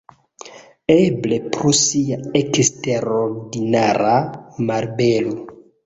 Eble 0.93 1.37
pro 1.51 1.75
ŝia 1.81 2.19
eksterordinara 2.41 4.19
malbelo. 4.73 5.41